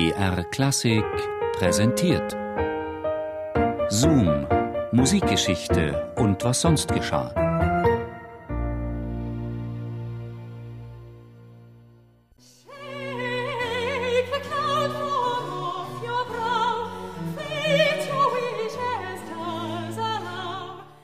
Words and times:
BR 0.00 0.44
Klassik 0.44 1.04
präsentiert. 1.58 2.34
Zoom, 3.90 4.46
Musikgeschichte 4.92 6.14
und 6.16 6.42
was 6.42 6.62
sonst 6.62 6.88
geschah. 6.90 7.28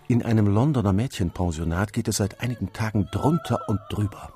In 0.09 0.23
einem 0.23 0.47
Londoner 0.47 0.95
Mädchenpensionat 0.95 1.93
geht 1.93 2.09
es 2.09 2.17
seit 2.17 2.41
einigen 2.41 2.73
Tagen 2.73 3.07
drunter 3.13 3.61
und 3.69 3.79
drüber. 3.91 4.36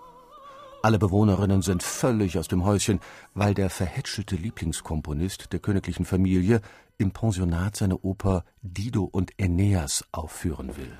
Alle 0.82 0.98
Bewohnerinnen 0.98 1.60
sind 1.60 1.82
völlig 1.82 2.38
aus 2.38 2.48
dem 2.48 2.64
Häuschen, 2.64 3.00
weil 3.34 3.52
der 3.52 3.68
verhätschelte 3.68 4.36
Lieblingskomponist 4.36 5.52
der 5.52 5.60
königlichen 5.60 6.06
Familie 6.06 6.62
im 6.96 7.10
Pensionat 7.10 7.76
seine 7.76 7.98
Oper 7.98 8.44
Dido 8.62 9.04
und 9.04 9.32
Aeneas 9.38 10.04
aufführen 10.10 10.76
will. 10.78 10.92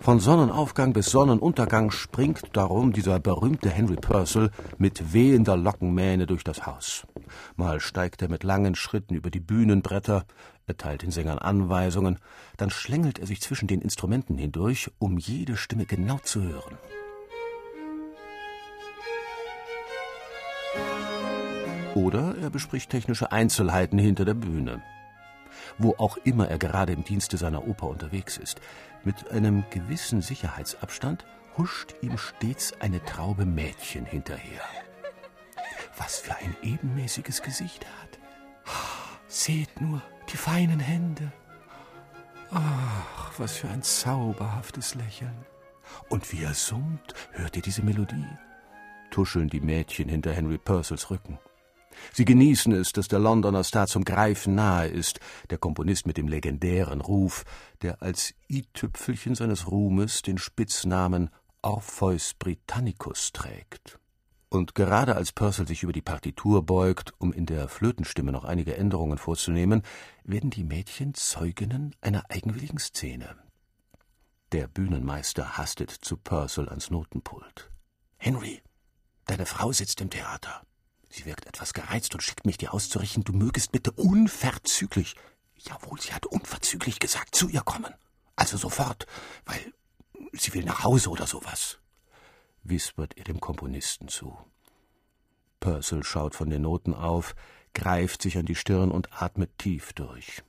Von 0.00 0.20
Sonnenaufgang 0.20 0.94
bis 0.94 1.10
Sonnenuntergang 1.10 1.90
springt 1.90 2.42
darum 2.54 2.92
dieser 2.92 3.20
berühmte 3.20 3.68
Henry 3.68 3.96
Purcell 3.96 4.50
mit 4.78 5.12
wehender 5.12 5.58
Lockenmähne 5.58 6.26
durch 6.26 6.42
das 6.42 6.66
Haus. 6.66 7.06
Mal 7.56 7.80
steigt 7.80 8.22
er 8.22 8.30
mit 8.30 8.42
langen 8.42 8.74
Schritten 8.74 9.14
über 9.14 9.30
die 9.30 9.40
Bühnenbretter, 9.40 10.24
erteilt 10.66 11.02
den 11.02 11.10
Sängern 11.10 11.38
Anweisungen, 11.38 12.18
dann 12.56 12.70
schlängelt 12.70 13.18
er 13.18 13.26
sich 13.26 13.42
zwischen 13.42 13.68
den 13.68 13.82
Instrumenten 13.82 14.38
hindurch, 14.38 14.90
um 14.98 15.18
jede 15.18 15.58
Stimme 15.58 15.84
genau 15.84 16.18
zu 16.22 16.42
hören. 16.42 16.78
Oder 21.98 22.36
er 22.40 22.48
bespricht 22.48 22.90
technische 22.90 23.32
Einzelheiten 23.32 23.98
hinter 23.98 24.24
der 24.24 24.34
Bühne. 24.34 24.82
Wo 25.78 25.96
auch 25.98 26.16
immer 26.18 26.46
er 26.46 26.58
gerade 26.58 26.92
im 26.92 27.02
Dienste 27.02 27.36
seiner 27.36 27.66
Oper 27.66 27.88
unterwegs 27.88 28.36
ist, 28.36 28.60
mit 29.02 29.32
einem 29.32 29.64
gewissen 29.70 30.22
Sicherheitsabstand 30.22 31.26
huscht 31.56 31.96
ihm 32.00 32.16
stets 32.16 32.72
eine 32.80 33.04
Traube 33.04 33.44
Mädchen 33.44 34.04
hinterher. 34.04 34.62
Was 35.96 36.20
für 36.20 36.36
ein 36.36 36.54
ebenmäßiges 36.62 37.42
Gesicht 37.42 37.84
er 37.84 38.02
hat. 38.02 38.18
Seht 39.26 39.80
nur, 39.80 40.00
die 40.32 40.36
feinen 40.36 40.78
Hände. 40.78 41.32
Ach, 42.52 43.32
was 43.38 43.56
für 43.56 43.70
ein 43.70 43.82
zauberhaftes 43.82 44.94
Lächeln. 44.94 45.44
Und 46.08 46.30
wie 46.32 46.44
er 46.44 46.54
summt, 46.54 47.14
hört 47.32 47.56
ihr 47.56 47.62
diese 47.62 47.82
Melodie? 47.82 48.38
Tuscheln 49.10 49.48
die 49.48 49.60
Mädchen 49.60 50.08
hinter 50.08 50.32
Henry 50.32 50.58
Purcells 50.58 51.10
Rücken. 51.10 51.40
Sie 52.12 52.24
genießen 52.24 52.72
es, 52.72 52.92
dass 52.92 53.08
der 53.08 53.18
Londoner 53.18 53.64
Star 53.64 53.86
zum 53.86 54.04
Greifen 54.04 54.54
nahe 54.54 54.88
ist, 54.88 55.20
der 55.50 55.58
Komponist 55.58 56.06
mit 56.06 56.16
dem 56.16 56.28
legendären 56.28 57.00
Ruf, 57.00 57.44
der 57.82 58.02
als 58.02 58.34
i-Tüpfelchen 58.48 59.34
seines 59.34 59.70
Ruhmes 59.70 60.22
den 60.22 60.38
Spitznamen 60.38 61.30
Orpheus 61.62 62.34
Britannicus 62.34 63.32
trägt. 63.32 63.98
Und 64.50 64.74
gerade 64.74 65.14
als 65.14 65.32
Purcell 65.32 65.66
sich 65.66 65.82
über 65.82 65.92
die 65.92 66.02
Partitur 66.02 66.64
beugt, 66.64 67.12
um 67.18 67.32
in 67.32 67.44
der 67.44 67.68
Flötenstimme 67.68 68.32
noch 68.32 68.44
einige 68.44 68.76
Änderungen 68.76 69.18
vorzunehmen, 69.18 69.82
werden 70.24 70.50
die 70.50 70.64
Mädchen 70.64 71.12
Zeuginnen 71.14 71.94
einer 72.00 72.30
eigenwilligen 72.30 72.78
Szene. 72.78 73.36
Der 74.52 74.66
Bühnenmeister 74.66 75.58
hastet 75.58 75.90
zu 75.90 76.16
Purcell 76.16 76.70
ans 76.70 76.90
Notenpult. 76.90 77.70
Henry, 78.16 78.62
deine 79.26 79.44
Frau 79.44 79.72
sitzt 79.72 80.00
im 80.00 80.08
Theater. 80.08 80.62
Sie 81.10 81.24
wirkt 81.24 81.46
etwas 81.46 81.72
gereizt 81.72 82.14
und 82.14 82.22
schickt 82.22 82.44
mich 82.44 82.58
dir 82.58 82.74
auszurichten, 82.74 83.24
du 83.24 83.32
mögest 83.32 83.72
bitte 83.72 83.92
unverzüglich, 83.92 85.16
jawohl, 85.56 86.00
sie 86.00 86.12
hat 86.12 86.26
unverzüglich 86.26 86.98
gesagt, 86.98 87.34
zu 87.34 87.48
ihr 87.48 87.62
kommen. 87.62 87.94
Also 88.36 88.56
sofort, 88.56 89.06
weil 89.46 89.72
sie 90.32 90.54
will 90.54 90.64
nach 90.64 90.84
Hause 90.84 91.10
oder 91.10 91.26
sowas, 91.26 91.78
wispert 92.62 93.16
er 93.16 93.24
dem 93.24 93.40
Komponisten 93.40 94.08
zu. 94.08 94.36
Purcell 95.60 96.04
schaut 96.04 96.34
von 96.34 96.50
den 96.50 96.62
Noten 96.62 96.94
auf, 96.94 97.34
greift 97.74 98.22
sich 98.22 98.38
an 98.38 98.46
die 98.46 98.54
Stirn 98.54 98.90
und 98.90 99.22
atmet 99.22 99.58
tief 99.58 99.92
durch. 99.92 100.42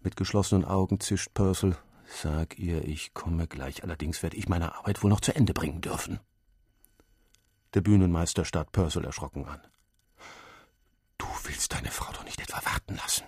Mit 0.00 0.16
geschlossenen 0.16 0.64
Augen 0.64 1.00
zischt 1.00 1.34
Purcell, 1.34 1.76
sag 2.22 2.58
ihr, 2.58 2.84
ich 2.84 3.14
komme 3.14 3.48
gleich, 3.48 3.82
allerdings 3.82 4.22
werde 4.22 4.36
ich 4.36 4.48
meine 4.48 4.76
Arbeit 4.76 5.02
wohl 5.02 5.10
noch 5.10 5.20
zu 5.20 5.34
Ende 5.34 5.54
bringen 5.54 5.80
dürfen. 5.80 6.20
Der 7.74 7.80
Bühnenmeister 7.80 8.44
starrt 8.44 8.72
Purcell 8.72 9.04
erschrocken 9.04 9.44
an. 9.44 9.60
Willst 11.48 11.72
deine 11.72 11.90
Frau 11.90 12.12
doch 12.12 12.24
nicht 12.24 12.40
etwa 12.40 12.60
warten 12.64 12.96
lassen. 12.96 13.24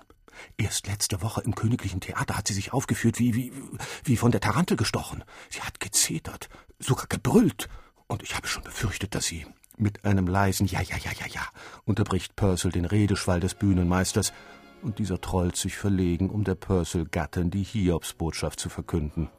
Erst 0.58 0.86
letzte 0.86 1.22
Woche 1.22 1.40
im 1.40 1.54
Königlichen 1.54 2.00
Theater 2.00 2.36
hat 2.36 2.48
sie 2.48 2.52
sich 2.54 2.72
aufgeführt 2.74 3.18
wie, 3.18 3.34
wie, 3.34 3.52
wie 4.04 4.16
von 4.18 4.30
der 4.30 4.42
Tarantel 4.42 4.76
gestochen. 4.76 5.24
Sie 5.48 5.62
hat 5.62 5.80
gezetert, 5.80 6.50
sogar 6.78 7.06
gebrüllt. 7.08 7.68
Und 8.08 8.22
ich 8.22 8.36
habe 8.36 8.46
schon 8.46 8.62
befürchtet, 8.62 9.14
dass 9.14 9.24
sie 9.24 9.46
mit 9.78 10.04
einem 10.04 10.26
leisen 10.26 10.66
Ja, 10.66 10.82
ja, 10.82 10.98
ja, 10.98 11.12
ja, 11.18 11.26
ja 11.28 11.40
unterbricht 11.86 12.36
Purcell 12.36 12.72
den 12.72 12.84
Redeschwall 12.84 13.40
des 13.40 13.54
Bühnenmeisters, 13.54 14.32
und 14.82 14.98
dieser 14.98 15.20
trollt 15.20 15.56
sich 15.56 15.76
verlegen, 15.76 16.30
um 16.30 16.44
der 16.44 16.54
Purcell-Gattin 16.54 17.50
die 17.50 17.62
Hiobsbotschaft 17.62 18.60
zu 18.60 18.68
verkünden. 18.68 19.30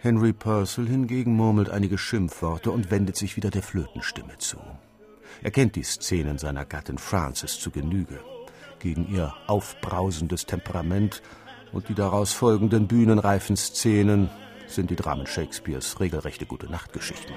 Henry 0.00 0.32
Purcell 0.32 0.88
hingegen 0.88 1.34
murmelt 1.34 1.70
einige 1.70 1.98
Schimpfworte 1.98 2.70
und 2.70 2.90
wendet 2.90 3.16
sich 3.16 3.36
wieder 3.36 3.50
der 3.50 3.62
Flötenstimme 3.62 4.38
zu. 4.38 4.58
Er 5.42 5.50
kennt 5.50 5.76
die 5.76 5.82
Szenen 5.82 6.38
seiner 6.38 6.64
Gattin 6.64 6.98
Frances 6.98 7.58
zu 7.58 7.70
Genüge. 7.70 8.20
Gegen 8.78 9.12
ihr 9.12 9.32
aufbrausendes 9.46 10.46
Temperament 10.46 11.22
und 11.72 11.88
die 11.88 11.94
daraus 11.94 12.32
folgenden 12.32 12.88
bühnenreifen 12.88 13.56
Szenen 13.56 14.28
sind 14.66 14.90
die 14.90 14.96
Dramen 14.96 15.26
Shakespeares 15.26 16.00
regelrechte 16.00 16.46
gute 16.46 16.66
Nachtgeschichten. 16.66 17.34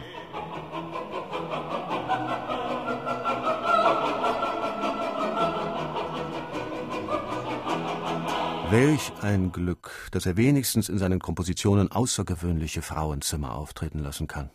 Welch 8.72 9.13
ein 9.22 9.51
Glück, 9.51 9.91
dass 10.12 10.25
er 10.25 10.38
wenigstens 10.38 10.89
in 10.89 10.97
seinen 10.97 11.19
Kompositionen 11.19 11.91
außergewöhnliche 11.91 12.81
Frauenzimmer 12.81 13.53
auftreten 13.53 14.00
lassen 14.00 14.27
kann. 14.27 14.50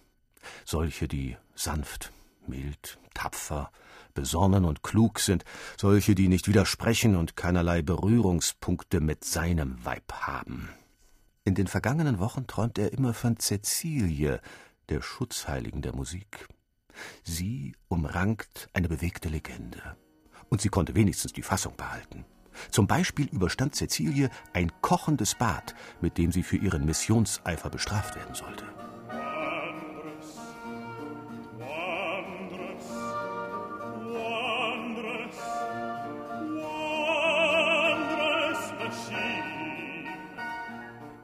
Solche, 0.65 1.07
die 1.07 1.37
sanft, 1.55 2.12
mild, 2.47 2.99
tapfer, 3.15 3.71
besonnen 4.15 4.65
und 4.65 4.83
klug 4.83 5.21
sind, 5.21 5.45
solche, 5.77 6.15
die 6.15 6.28
nicht 6.28 6.49
widersprechen 6.49 7.17
und 7.17 7.37
keinerlei 7.37 7.83
Berührungspunkte 7.83 9.01
mit 9.01 9.25
seinem 9.25 9.84
Weib 9.84 10.12
haben. 10.12 10.69
In 11.45 11.55
den 11.55 11.67
vergangenen 11.67 12.19
Wochen 12.19 12.47
träumt 12.47 12.78
er 12.78 12.93
immer 12.93 13.15
von 13.15 13.39
Cäcilie, 13.39 14.41
der 14.89 15.03
Schutzheiligen 15.03 15.83
der 15.83 15.95
Musik. 15.95 16.49
Sie 17.23 17.75
umrankt 17.89 18.69
eine 18.72 18.89
bewegte 18.89 19.28
Legende. 19.28 19.97
Und 20.49 20.61
sie 20.61 20.69
konnte 20.69 20.95
wenigstens 20.95 21.33
die 21.33 21.43
Fassung 21.43 21.77
behalten. 21.77 22.25
Zum 22.71 22.87
Beispiel 22.87 23.27
überstand 23.27 23.75
Cäcilie 23.75 24.28
ein 24.53 24.72
kochendes 24.83 25.34
Bad, 25.34 25.75
mit 26.01 26.19
dem 26.19 26.33
sie 26.33 26.43
für 26.43 26.57
ihren 26.57 26.84
Missionseifer 26.84 27.71
bestraft 27.71 28.17
werden 28.17 28.34
sollte. 28.34 28.80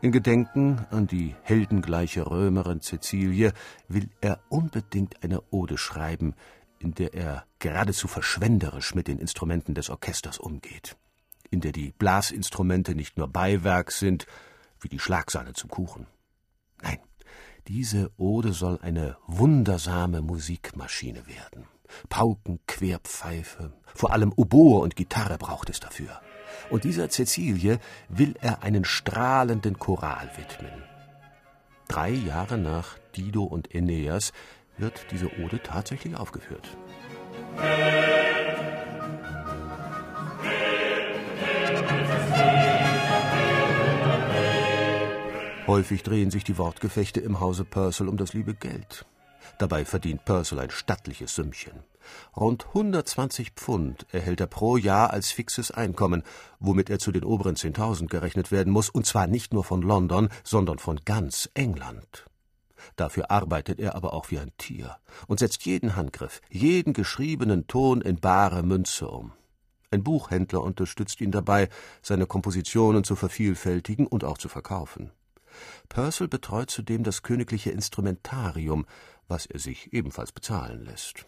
In 0.07 0.13
Gedenken 0.13 0.87
an 0.93 1.09
die 1.09 1.35
heldengleiche 1.43 2.31
Römerin 2.31 2.81
Cäcilie 2.81 3.53
will 3.89 4.09
er 4.21 4.39
unbedingt 4.49 5.25
eine 5.25 5.43
Ode 5.51 5.77
schreiben, 5.79 6.37
in 6.79 6.95
der 6.95 7.13
er 7.13 7.45
geradezu 7.59 8.07
verschwenderisch 8.07 8.95
mit 8.95 9.09
den 9.09 9.19
Instrumenten 9.19 9.75
des 9.75 9.91
Orchesters 9.91 10.39
umgeht, 10.39 10.97
in 11.51 11.61
der 11.61 11.73
die 11.73 11.91
Blasinstrumente 11.91 12.95
nicht 12.95 13.19
nur 13.19 13.27
Beiwerk 13.27 13.91
sind, 13.91 14.29
wie 14.81 14.89
die 14.89 15.01
Schlagsahne 15.01 15.55
zum 15.55 15.71
Kuchen. 15.71 16.07
Nein, 16.83 17.01
diese 17.67 18.13
Ode 18.17 18.53
soll 18.53 18.79
eine 18.83 19.17
wundersame 19.27 20.23
Musikmaschine 20.23 21.27
werden. 21.27 21.67
Pauken, 22.09 22.61
Querpfeife, 22.69 23.73
vor 23.93 24.13
allem 24.13 24.33
Oboe 24.37 24.83
und 24.83 24.95
Gitarre 24.95 25.37
braucht 25.37 25.69
es 25.69 25.81
dafür. 25.81 26.21
Und 26.71 26.85
dieser 26.85 27.09
Cäcilie 27.09 27.79
will 28.09 28.35
er 28.41 28.63
einen 28.63 28.85
strahlenden 28.85 29.79
Choral 29.79 30.31
widmen. 30.37 30.83
Drei 31.89 32.11
Jahre 32.11 32.59
nach 32.59 32.99
Dido 33.15 33.45
und 33.45 33.75
Aeneas 33.75 34.33
wird 34.79 35.07
diese 35.11 35.31
Ode 35.41 35.63
tatsächlich 35.63 36.17
aufgeführt. 36.17 36.69
Häufig 45.67 46.03
drehen 46.05 46.31
sich 46.31 46.45
die 46.45 46.59
Wortgefechte 46.59 47.21
im 47.21 47.41
Hause 47.41 47.65
Purcell 47.65 48.09
um 48.09 48.17
das 48.17 48.35
liebe 48.35 48.55
Geld. 48.55 49.05
Dabei 49.59 49.85
verdient 49.85 50.25
Purcell 50.25 50.61
ein 50.61 50.71
stattliches 50.71 51.35
Sümmchen. 51.35 51.83
Rund 52.37 52.67
120 52.69 53.53
Pfund 53.53 54.07
erhält 54.13 54.41
er 54.41 54.47
pro 54.47 54.77
Jahr 54.77 55.11
als 55.11 55.31
fixes 55.31 55.71
Einkommen, 55.71 56.23
womit 56.61 56.91
er 56.91 56.99
zu 56.99 57.13
den 57.13 57.25
oberen 57.25 57.57
10.000 57.57 58.09
gerechnet 58.09 58.51
werden 58.51 58.73
muss, 58.73 58.91
und 58.91 59.07
zwar 59.07 59.27
nicht 59.27 59.53
nur 59.53 59.65
von 59.65 59.83
London, 59.83 60.29
sondern 60.45 60.79
von 60.79 61.01
ganz 61.05 61.49
England. 61.55 62.27
Dafür 62.97 63.31
arbeitet 63.31 63.81
er 63.81 63.95
aber 63.95 64.13
auch 64.13 64.31
wie 64.31 64.39
ein 64.39 64.53
Tier 64.59 64.97
und 65.27 65.39
setzt 65.39 65.65
jeden 65.67 65.97
Handgriff, 65.97 66.41
jeden 66.49 66.93
geschriebenen 66.93 67.67
Ton 67.67 68.01
in 68.01 68.21
bare 68.21 68.63
Münze 68.63 69.09
um. 69.09 69.33
Ein 69.91 70.03
Buchhändler 70.03 70.63
unterstützt 70.63 71.21
ihn 71.21 71.31
dabei, 71.31 71.69
seine 72.03 72.27
Kompositionen 72.27 73.05
zu 73.05 73.17
vervielfältigen 73.17 74.07
und 74.07 74.25
auch 74.25 74.39
zu 74.39 74.49
verkaufen. 74.49 75.11
Purcell 75.89 76.29
betreut 76.29 76.71
zudem 76.71 77.03
das 77.03 77.23
königliche 77.23 77.71
Instrumentarium, 77.71 78.87
was 79.29 79.47
er 79.47 79.59
sich 79.59 79.93
ebenfalls 79.93 80.33
bezahlen 80.33 80.85
lässt. 80.85 81.27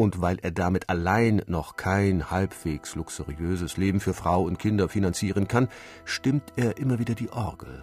Und 0.00 0.20
weil 0.20 0.38
er 0.42 0.52
damit 0.52 0.88
allein 0.88 1.42
noch 1.48 1.74
kein 1.74 2.30
halbwegs 2.30 2.94
luxuriöses 2.94 3.76
Leben 3.76 3.98
für 3.98 4.14
Frau 4.14 4.44
und 4.44 4.60
Kinder 4.60 4.88
finanzieren 4.88 5.48
kann, 5.48 5.66
stimmt 6.04 6.52
er 6.54 6.78
immer 6.78 7.00
wieder 7.00 7.16
die 7.16 7.30
Orgel. 7.30 7.82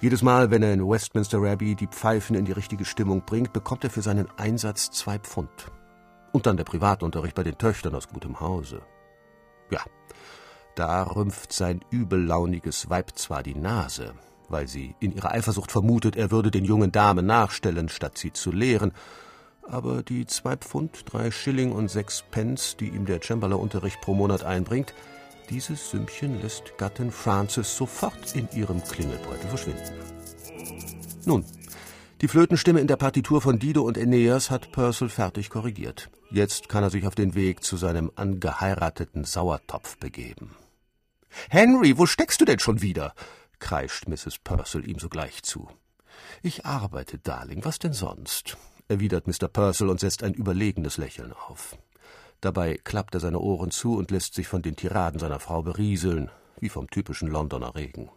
Jedes 0.00 0.22
Mal, 0.22 0.50
wenn 0.50 0.62
er 0.62 0.72
in 0.72 0.88
Westminster 0.88 1.36
Abbey 1.44 1.74
die 1.74 1.86
Pfeifen 1.86 2.34
in 2.34 2.46
die 2.46 2.52
richtige 2.52 2.86
Stimmung 2.86 3.26
bringt, 3.26 3.52
bekommt 3.52 3.84
er 3.84 3.90
für 3.90 4.00
seinen 4.00 4.26
Einsatz 4.38 4.90
zwei 4.90 5.18
Pfund. 5.18 5.50
Und 6.32 6.46
dann 6.46 6.56
der 6.56 6.64
Privatunterricht 6.64 7.34
bei 7.34 7.42
den 7.42 7.58
Töchtern 7.58 7.94
aus 7.94 8.08
gutem 8.08 8.40
Hause. 8.40 8.80
Ja, 9.70 9.80
da 10.76 11.02
rümpft 11.02 11.52
sein 11.52 11.84
übellauniges 11.90 12.88
Weib 12.88 13.18
zwar 13.18 13.42
die 13.42 13.54
Nase, 13.54 14.14
weil 14.48 14.66
sie 14.66 14.96
in 14.98 15.12
ihrer 15.12 15.32
Eifersucht 15.32 15.70
vermutet, 15.72 16.16
er 16.16 16.30
würde 16.30 16.50
den 16.50 16.64
jungen 16.64 16.90
Damen 16.90 17.26
nachstellen, 17.26 17.90
statt 17.90 18.16
sie 18.16 18.32
zu 18.32 18.50
lehren, 18.50 18.92
aber 19.66 20.02
die 20.02 20.26
zwei 20.26 20.56
Pfund, 20.56 21.04
drei 21.06 21.30
Schilling 21.30 21.72
und 21.72 21.88
sechs 21.88 22.24
Pence, 22.30 22.76
die 22.78 22.88
ihm 22.88 23.06
der 23.06 23.20
Cembalo-Unterricht 23.20 24.00
pro 24.00 24.14
Monat 24.14 24.44
einbringt, 24.44 24.94
dieses 25.50 25.90
Sümmchen 25.90 26.40
lässt 26.40 26.78
Gattin 26.78 27.10
Frances 27.10 27.76
sofort 27.76 28.34
in 28.34 28.48
ihrem 28.54 28.82
Klingelbeutel 28.82 29.48
verschwinden. 29.48 29.92
Nun, 31.24 31.44
die 32.20 32.28
Flötenstimme 32.28 32.80
in 32.80 32.86
der 32.86 32.96
Partitur 32.96 33.40
von 33.40 33.58
Dido 33.58 33.82
und 33.82 33.98
Aeneas 33.98 34.50
hat 34.50 34.72
Purcell 34.72 35.08
fertig 35.08 35.50
korrigiert. 35.50 36.08
Jetzt 36.30 36.68
kann 36.68 36.84
er 36.84 36.90
sich 36.90 37.06
auf 37.06 37.14
den 37.14 37.34
Weg 37.34 37.64
zu 37.64 37.76
seinem 37.76 38.12
angeheirateten 38.14 39.24
Sauertopf 39.24 39.98
begeben. 39.98 40.54
Henry, 41.50 41.98
wo 41.98 42.06
steckst 42.06 42.40
du 42.40 42.44
denn 42.44 42.58
schon 42.58 42.80
wieder? 42.80 43.14
kreischt 43.58 44.08
Mrs. 44.08 44.38
Purcell 44.42 44.88
ihm 44.88 44.98
sogleich 44.98 45.42
zu. 45.42 45.68
Ich 46.42 46.64
arbeite, 46.64 47.18
Darling, 47.18 47.64
was 47.64 47.78
denn 47.78 47.92
sonst? 47.92 48.56
Erwidert 48.88 49.26
Mr. 49.26 49.48
Purcell 49.48 49.88
und 49.88 50.00
setzt 50.00 50.22
ein 50.22 50.34
überlegenes 50.34 50.96
Lächeln 50.96 51.32
auf. 51.32 51.76
Dabei 52.40 52.78
klappt 52.82 53.14
er 53.14 53.20
seine 53.20 53.38
Ohren 53.38 53.70
zu 53.70 53.96
und 53.96 54.10
lässt 54.10 54.34
sich 54.34 54.48
von 54.48 54.62
den 54.62 54.76
Tiraden 54.76 55.20
seiner 55.20 55.38
Frau 55.38 55.62
berieseln, 55.62 56.30
wie 56.60 56.68
vom 56.68 56.90
typischen 56.90 57.28
Londoner 57.28 57.74
Regen. 57.74 58.10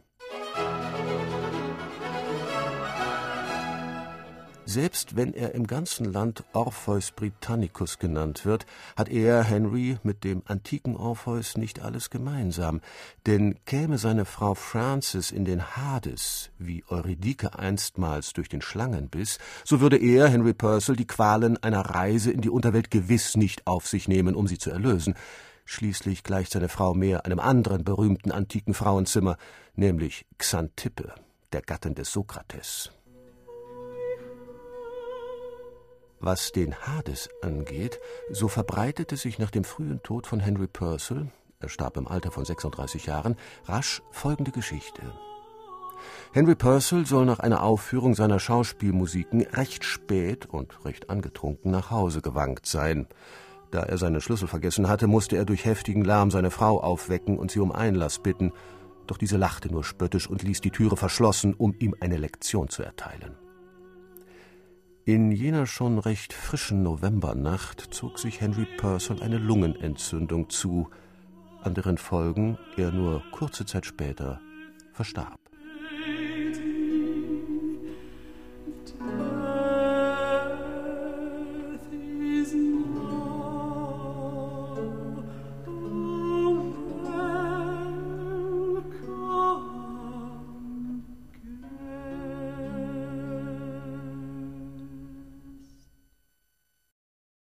Selbst 4.68 5.16
wenn 5.16 5.36
er 5.36 5.54
im 5.54 5.68
ganzen 5.68 6.12
Land 6.12 6.44
Orpheus 6.54 7.12
Britannicus 7.12 8.00
genannt 8.00 8.46
wird, 8.46 8.66
hat 8.98 9.10
er, 9.10 9.44
Henry, 9.44 10.00
mit 10.02 10.24
dem 10.24 10.42
antiken 10.46 10.98
Orpheus 10.98 11.56
nicht 11.56 11.82
alles 11.82 12.10
gemeinsam. 12.10 12.82
Denn 13.28 13.60
käme 13.66 14.00
seine 14.00 14.26
Frau 14.26 14.56
Frances 14.56 15.30
in 15.30 15.46
den 15.46 15.78
Hades, 15.78 16.50
wie 16.58 16.84
Eurydike 16.88 17.60
einstmals 17.60 18.34
durch 18.34 18.50
den 18.50 18.64
Schlangenbiss, 18.64 19.38
so 19.64 19.82
würde 19.82 19.98
er, 19.98 20.30
Henry 20.30 20.56
Purcell, 20.56 20.96
die 20.96 21.06
Qualen 21.06 21.62
einer 21.62 21.82
Reise 21.82 22.32
in 22.32 22.42
die 22.42 22.50
Unterwelt 22.50 22.90
gewiss 22.90 23.38
nicht 23.38 23.68
auf 23.68 23.88
sich 23.88 24.08
nehmen, 24.08 24.34
um 24.34 24.48
sie 24.48 24.58
zu 24.58 24.72
erlösen. 24.72 25.14
Schließlich 25.66 26.24
gleicht 26.24 26.54
seine 26.54 26.70
Frau 26.70 26.96
mehr 26.96 27.26
einem 27.26 27.40
anderen 27.40 27.84
berühmten 27.84 28.32
antiken 28.32 28.74
Frauenzimmer, 28.74 29.38
nämlich 29.76 30.26
Xantippe, 30.40 31.14
der 31.54 31.62
Gattin 31.62 31.94
des 31.94 32.12
Sokrates. 32.12 32.95
Was 36.26 36.52
den 36.52 36.74
Hades 36.74 37.30
angeht, 37.44 38.00
so 38.32 38.48
verbreitete 38.48 39.16
sich 39.16 39.38
nach 39.38 39.52
dem 39.52 39.64
frühen 39.64 40.02
Tod 40.02 40.26
von 40.26 40.40
Henry 40.40 40.66
Purcell, 40.66 41.28
er 41.60 41.70
starb 41.70 41.98
im 41.98 42.08
Alter 42.08 42.32
von 42.32 42.44
36 42.44 43.06
Jahren, 43.06 43.36
rasch 43.66 44.02
folgende 44.10 44.50
Geschichte. 44.50 45.04
Henry 46.34 46.56
Purcell 46.56 47.06
soll 47.06 47.26
nach 47.26 47.38
einer 47.38 47.62
Aufführung 47.62 48.16
seiner 48.16 48.40
Schauspielmusiken 48.40 49.42
recht 49.42 49.84
spät 49.84 50.48
und 50.48 50.84
recht 50.84 51.12
angetrunken 51.12 51.70
nach 51.70 51.92
Hause 51.92 52.24
gewankt 52.24 52.66
sein. 52.66 53.06
Da 53.70 53.84
er 53.84 54.00
seinen 54.00 54.20
Schlüssel 54.20 54.48
vergessen 54.48 54.90
hatte, 54.90 55.06
musste 55.06 55.38
er 55.38 55.46
durch 55.46 55.66
heftigen 55.66 56.04
Lärm 56.04 56.32
seine 56.32 56.50
Frau 56.50 56.82
aufwecken 56.82 57.38
und 57.38 57.52
sie 57.52 57.60
um 57.60 57.72
Einlass 57.72 58.18
bitten, 58.18 58.52
doch 59.06 59.20
diese 59.20 59.38
lachte 59.38 59.72
nur 59.72 59.84
spöttisch 59.84 60.28
und 60.28 60.42
ließ 60.42 60.62
die 60.62 60.72
Türe 60.72 60.98
verschlossen, 60.98 61.54
um 61.54 61.76
ihm 61.78 61.96
eine 62.00 62.18
Lektion 62.18 62.68
zu 62.68 62.82
erteilen. 62.82 63.38
In 65.08 65.32
jener 65.32 65.68
schon 65.68 66.00
recht 66.00 66.34
frischen 66.34 66.82
Novembernacht 66.82 67.94
zog 67.94 68.18
sich 68.18 68.42
Henry 68.42 68.66
Purcell 68.66 69.22
eine 69.22 69.38
Lungenentzündung 69.38 70.50
zu, 70.50 70.90
an 71.62 71.76
deren 71.76 72.00
Folgen 72.00 72.58
er 72.76 72.92
nur 72.92 73.22
kurze 73.32 73.68
Zeit 73.68 73.86
später 73.86 74.42
verstarb. 74.94 75.45